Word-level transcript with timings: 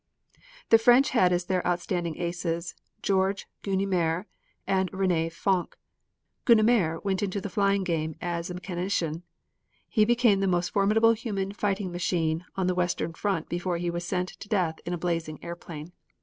The 0.69 0.79
French 0.79 1.11
had 1.11 1.31
as 1.31 1.45
their 1.45 1.63
outstanding 1.63 2.17
aces 2.19 2.73
Georges 3.03 3.45
Guynemer 3.61 4.25
and 4.65 4.91
Rene 4.91 5.29
Fonck. 5.29 5.77
Guynemer 6.43 6.99
went 7.03 7.21
into 7.21 7.39
the 7.39 7.51
flying 7.51 7.83
game 7.83 8.15
as 8.19 8.49
a 8.49 8.55
mechanician. 8.55 9.21
He 9.87 10.03
became 10.03 10.39
the 10.39 10.47
most 10.47 10.69
formidable 10.69 11.13
human 11.13 11.51
fighting 11.51 11.91
machine 11.91 12.43
on 12.55 12.65
the 12.65 12.73
western 12.73 13.13
front 13.13 13.47
before 13.47 13.77
he 13.77 13.91
was 13.91 14.03
sent 14.03 14.29
to 14.29 14.49
death 14.49 14.79
in 14.87 14.93
a 14.95 14.97
blazing 14.97 15.37
airplane. 15.43 15.91